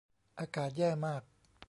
[0.39, 1.23] อากาศแย่มาก